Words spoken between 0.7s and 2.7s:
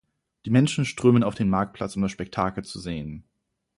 strömen auf den Marktplatz, um das Spektakel